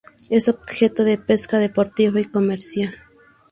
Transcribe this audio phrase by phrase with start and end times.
[0.31, 2.95] Es objeto de pesca deportiva y comercial.